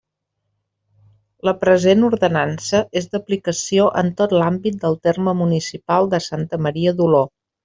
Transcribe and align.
La 1.47 1.51
present 1.63 2.07
Ordenança 2.07 2.81
és 3.01 3.09
d'aplicació 3.11 3.85
en 4.03 4.11
tot 4.23 4.35
l'àmbit 4.39 4.81
del 4.87 4.99
terme 5.09 5.37
municipal 5.45 6.11
de 6.17 6.23
Santa 6.31 6.61
Maria 6.69 6.97
d'Oló. 7.03 7.23